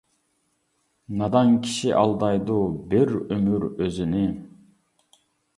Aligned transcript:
نادان 1.19 1.51
كىشى 1.67 1.93
ئالدايدۇ، 1.99 2.57
بىر 2.95 3.15
ئۆمۈر 3.21 3.67
ئۆزىنى. 3.69 4.25